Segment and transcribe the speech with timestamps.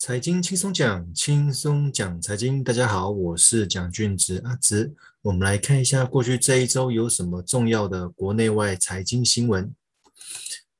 [0.00, 2.64] 财经轻松讲，轻松讲财经。
[2.64, 4.94] 大家好，我是蒋俊植阿植。
[5.20, 9.70] 我们来看一下过去这一周有什么重要的国内外财经新闻。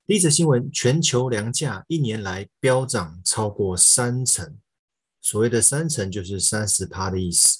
[0.06, 4.56] 第一则新闻：全球粮价一年来飙涨超过三成。
[5.20, 7.58] 所谓的三成就是三十趴的意思。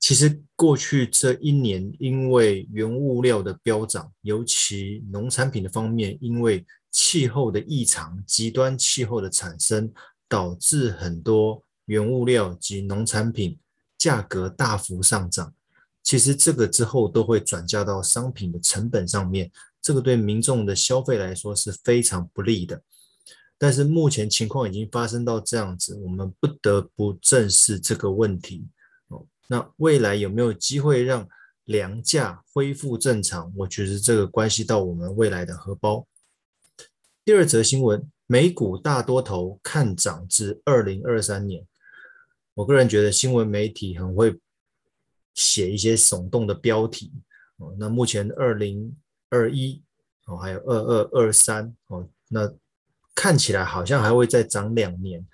[0.00, 9.92] 其实过去这一年，因为原物料的飙涨，尤其农产品的方面，因为气候的异常、极端气候的产生。
[10.34, 13.56] 导致很多原物料及农产品
[13.96, 15.54] 价格大幅上涨，
[16.02, 19.48] 其实这个之后都会转嫁到商品的成本上面，
[19.80, 22.82] 这个对民众的消费来说是非常不利的。
[23.56, 28.66] 但是目前情况已经发生到这样子，我们不得不正视这个问题。
[29.06, 31.28] 哦，那未来有没有机会让
[31.66, 33.52] 粮价恢复正常？
[33.54, 36.04] 我觉得这个关系到我们未来的荷包。
[37.24, 38.10] 第二则新闻。
[38.26, 41.66] 美股大多头看涨至二零二三年。
[42.54, 44.38] 我个人觉得新闻媒体很会
[45.34, 47.12] 写一些耸动的标题
[47.56, 47.74] 哦。
[47.78, 48.96] 那目前二零
[49.28, 49.82] 二一
[50.26, 52.52] 哦，还有二二二三哦，那
[53.14, 55.26] 看起来好像还会再涨两年，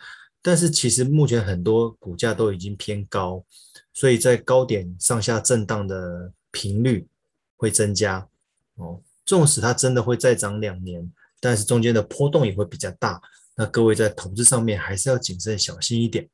[0.43, 3.45] 但是其实目前很多股价都已经偏高，
[3.93, 7.07] 所以在高点上下震荡的频率
[7.57, 8.27] 会增加
[8.77, 9.01] 哦。
[9.25, 11.13] 纵使它真的会再涨两年。
[11.41, 13.21] 但是中间的波动也会比较大，
[13.57, 16.29] 那各位在投资上面还是要谨慎小心一点。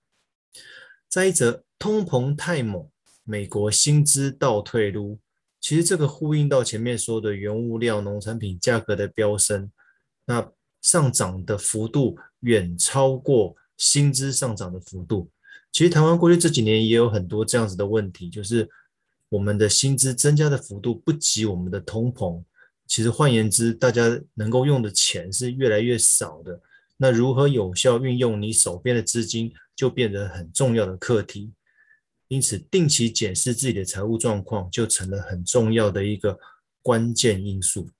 [1.08, 2.88] 再一则，通膨太猛，
[3.22, 5.18] 美国薪资倒退噜，
[5.60, 9.70] 其实这个呼应到前面说的原物料、农产品价格的飙升，
[10.26, 10.50] 那
[10.82, 15.30] 上涨的幅度远超过薪资上涨的幅度。
[15.72, 18.68] 其实台湾过去这几年也有很多这样子的问题，就是
[19.28, 22.42] 我们的薪资增加的幅度不及我们的通膨。
[22.86, 26.60] 其实换言之，大家能够用的钱是越来越少的。
[26.96, 31.52] 那如何有效运用你手边的资金，就变得很重要的课题。
[32.28, 36.38] 因此，定期检视自己的财务状况，就成了很重要的一个
[36.80, 37.90] 关键因素。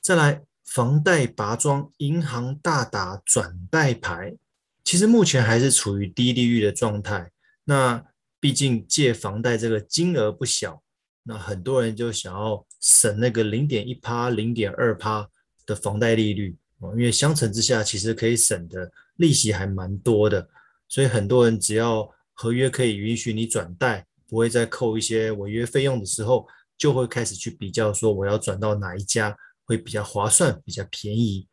[0.00, 4.36] 再来，房贷拔庄，银行大打转贷牌。
[4.82, 7.30] 其实目前还是处于低利率的状态。
[7.64, 8.04] 那
[8.40, 10.82] 毕竟借房贷这个金额不小。
[11.24, 15.28] 那很多人就想要省那个零点一趴、零点二趴
[15.64, 20.48] 的房贷利率哦，因为相乘之下，其实可以省的利息还蛮多的，
[20.88, 26.46] 所以很多人只要合约可以允许你转贷，不会再扣一些违约费用的时候，
[26.76, 31.46] 就会开始去比较说我要转到哪一家会比较划算、比较便宜。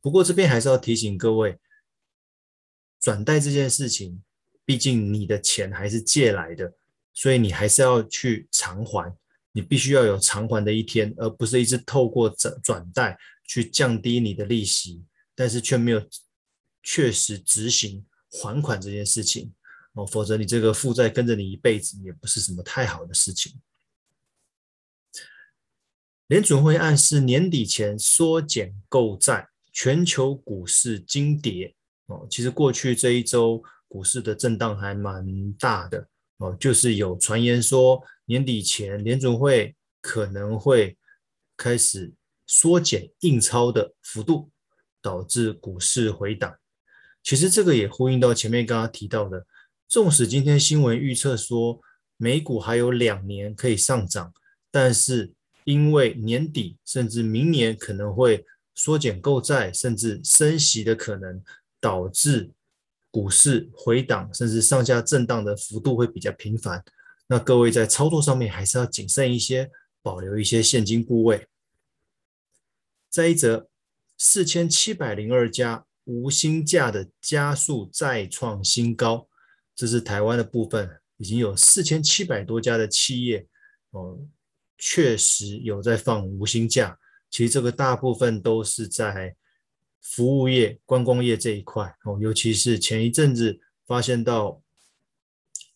[0.00, 1.58] 不过这边还是要提醒各位，
[2.98, 4.22] 转贷这件事情，
[4.64, 6.72] 毕竟你的钱还是借来的。
[7.12, 9.14] 所以你还是要去偿还，
[9.52, 15.04] 你必须要有偿还的一天，而不是一直透过转转贷去降低你的利息，
[15.34, 16.02] 但是却没有
[16.82, 19.52] 确实执行还款这件事情
[19.94, 23.60] 哦，否则你这个负债跟着你一辈子也不是什么太好的事情。
[26.28, 31.74] 联准会暗示年底前缩减购债，全球股市惊跌
[32.06, 32.24] 哦。
[32.30, 36.08] 其实过去这一周股市的震荡还蛮大的。
[36.40, 40.96] 哦，就是有传言说年底前联准会可能会
[41.54, 42.12] 开始
[42.46, 44.50] 缩减印钞的幅度，
[45.02, 46.56] 导致股市回档。
[47.22, 49.46] 其实这个也呼应到前面刚刚提到的，
[49.86, 51.78] 纵使今天新闻预测说
[52.16, 54.32] 美股还有两年可以上涨，
[54.70, 55.32] 但是
[55.64, 61.42] 因为年底甚至明年可能会缩减购债，甚至升息的可能，
[61.78, 62.50] 导致。
[63.10, 66.84] 股市回档甚至上下震荡的幅度会比较频繁，
[67.26, 69.68] 那各位在操作上面还是要谨慎一些，
[70.00, 71.48] 保留一些现金部位。
[73.08, 73.68] 再一则，
[74.16, 79.28] 四千七百零二家无薪假的加速再创新高，
[79.74, 83.46] 这是台湾的部分，已经有四千七百多家的企业
[83.90, 84.20] 哦，
[84.78, 86.96] 确实有在放无薪假。
[87.28, 89.34] 其实这个大部分都是在。
[90.00, 94.60] 服务业、观光业这一块哦，尤其是前一阵子发现到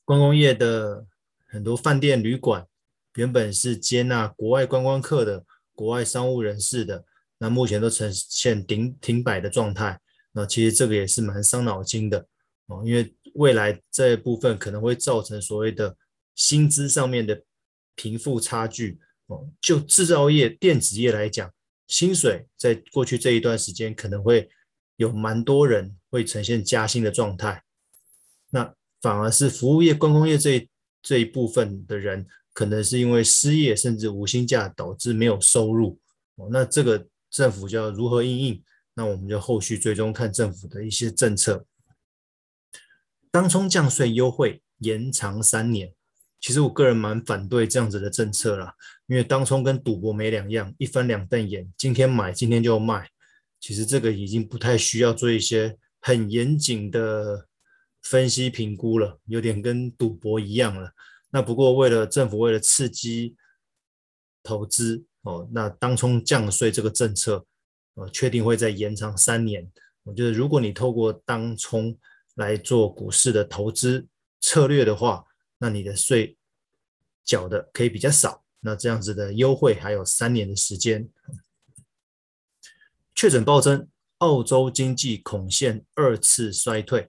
[0.05, 1.06] 观光业的
[1.47, 2.67] 很多饭店、旅馆，
[3.15, 5.44] 原本是接纳国外观光客的、
[5.75, 7.05] 国外商务人士的，
[7.38, 10.00] 那目前都呈现停停摆的状态。
[10.32, 12.27] 那其实这个也是蛮伤脑筋的
[12.67, 15.97] 哦，因为未来这一部分可能会造成所谓的
[16.35, 17.41] 薪资上面的
[17.94, 19.49] 贫富差距哦。
[19.61, 21.54] 就制造业、电子业来讲。
[21.87, 24.49] 薪水在过去这一段时间可能会
[24.97, 27.63] 有蛮多人会呈现加薪的状态，
[28.51, 30.69] 那反而是服务业、观光业这
[31.03, 35.99] 这一部分的人，可能是因为失业甚至无薪假导致没有收入
[36.37, 36.49] 哦。
[36.51, 38.65] 那这个政府就要如何应应？
[38.95, 41.67] 那我们就后续追踪看政府的一些政策。
[43.31, 45.93] 当冲降税优惠延长三年，
[46.44, 48.75] 其实我个人蛮反对这样子的政策啦，
[49.06, 53.08] 因为当冲跟赌博没两样，一翻两瞪眼，今天买今天就卖，
[53.58, 57.49] 其实这个已经不太需要做一些很严谨的
[58.02, 60.93] 分析评估了，有点跟赌博一样了。
[61.31, 63.35] 那不过为了政府为了刺激
[64.43, 67.46] 投资哦，那当冲降税这个政策
[67.94, 69.67] 呃确定会再延长三年。
[70.02, 71.96] 我觉得如果你透过当冲
[72.35, 74.06] 来做股市的投资
[74.43, 75.25] 策略的话，
[75.65, 76.37] 那你的税
[77.25, 78.45] 缴的可以比较少。
[78.61, 81.09] 那这样子的优惠还有三年的时间。
[83.15, 83.89] 确诊暴增，
[84.19, 87.09] 澳洲经济恐现二次衰退。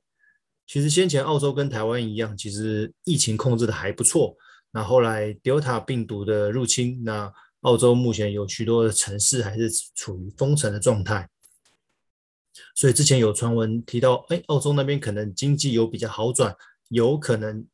[0.65, 4.37] 其实先前澳洲跟台湾一样，其实疫情控制的还不错。
[4.71, 11.27] 那后来 Delta 病毒的入侵，那澳洲目前有许多的城市还是处于封城的状态。
[12.73, 16.55] 所以之前有传闻提到，哎，澳洲那边可能经济有比较好转，
[16.87, 17.67] 有可能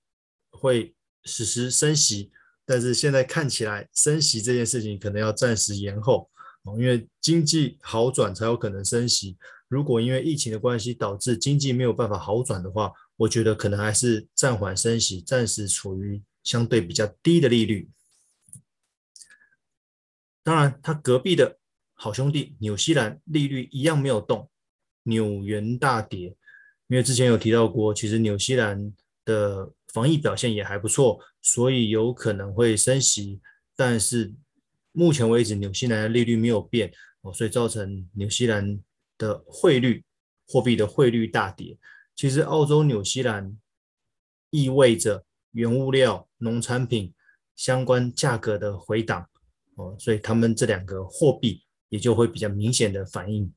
[0.61, 0.93] 会
[1.25, 2.31] 实施升息，
[2.65, 6.29] 但是现在看起来升息这件事情可能要暂时延后，
[6.77, 9.35] 因为经济好转才有可能升息。
[9.67, 17.89] 如果因为疫情的关系导致经济没有办法好转的话，我觉得可能还是暂缓升息，暂时处于相对比较低的利率。
[20.43, 21.57] 当然，他隔壁的
[21.93, 24.47] 好兄弟纽西兰利率一样没有动。
[25.03, 26.35] 纽元大跌，
[26.87, 28.93] 因为之前有提到过，其实纽西兰
[29.25, 33.41] 的防疫表现也还不错，所以有可能会升息。
[33.75, 34.33] 但是
[34.91, 36.91] 目前为止，纽西兰的利率没有变
[37.21, 38.79] 哦，所以造成纽西兰
[39.17, 40.03] 的汇率、
[40.47, 41.77] 货币的汇率大跌。
[42.15, 43.57] 其实澳洲、纽西兰
[44.49, 47.13] 意味着原物料、农产品
[47.55, 49.27] 相关价格的回档
[49.75, 53.51] 哦，所以他们这两个货币也就会比较明显的反应。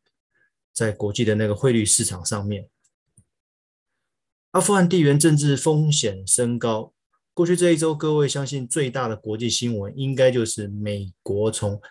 [0.73, 2.69] 在国际的那个汇率市场上面，
[4.55, 6.93] 阿富汗地缘政治风险升高。
[7.33, 11.83] 过去这一周，各位相信最大的国际新闻应该就是美国从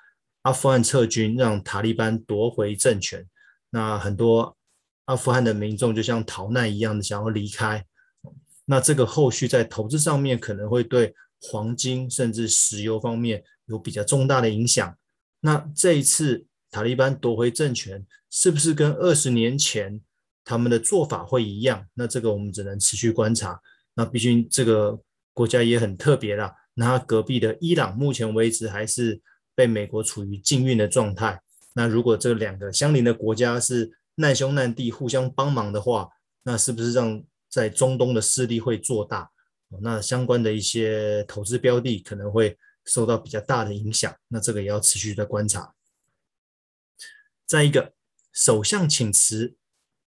[0.44, 3.28] 阿富汗撤军，让塔利班夺回政权。
[3.70, 4.56] 那很多
[5.04, 7.86] 阿富汗的民众就像逃难一样的想要离开。
[8.64, 14.98] 那这个后续在投资上面可能会对黄金甚至石油方面有比较重大的影响。
[15.42, 16.46] 那这一次。
[16.72, 20.02] 塔利班夺回政权，是不是跟二十年前
[20.44, 21.88] 他们的做法会一样？
[21.94, 23.62] 那这个我们只能持续观察。
[23.94, 25.00] 那毕竟这个
[25.34, 26.54] 国家也很特别啦。
[26.74, 29.22] 那隔壁的伊朗，目前为止还是
[29.54, 31.42] 被美国处于禁运的状态。
[31.74, 36.10] 那如果这两个相邻的国家是难兄难弟，互相帮忙的话，
[36.44, 39.32] 那是不是让在中东的势力会做大？
[39.82, 44.16] 那相关的一些投资标的可能会受到比较大的影响。
[44.28, 45.74] 那这个也要持续的观察。
[47.46, 47.94] 再一个，
[48.32, 49.56] 首相请辞，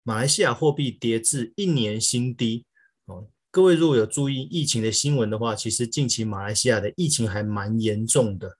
[0.03, 2.65] 马来西亚货币跌至一年新低。
[3.05, 8.57] 哦，各位如果有注意疫情的新闻的话，其实近期马来西亚的疫情还蛮严重的。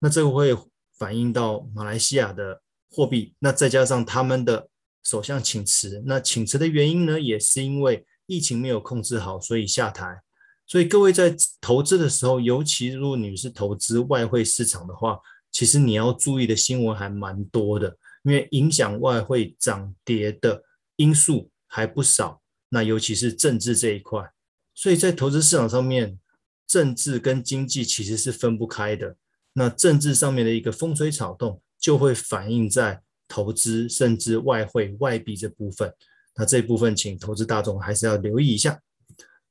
[0.00, 0.56] 那这个会
[0.96, 4.68] 反映到马来西亚的货币，那再加上他们的
[5.04, 10.20] 首相请辞，那请辞的原因呢，也是因为疫情没有控制好，所以下台。
[10.66, 15.18] 所以各位在投资的时候，尤其如果你是投资外汇市场的话，
[15.50, 20.62] 其实你要注意的新闻还蛮多的，因为影响外汇涨跌的
[20.96, 22.40] 因素还不少。
[22.70, 24.30] 那尤其是政治这一块，
[24.74, 26.18] 所以在投资市场上面，
[26.66, 29.16] 政治跟经济其实是分不开的。
[29.54, 35.92] 那政治上面的一个风吹草动，就会反映在投资甚至外汇外币这部分。
[36.36, 38.80] 那这部分，请投资大众还是要留意一下。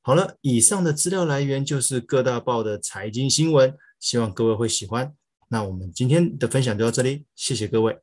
[0.00, 5.12] 好了，以上的资料来源就是各大报的财经新闻，希望各位会喜欢。
[5.48, 7.98] 那我们今天的分享就到这里，谢谢各位。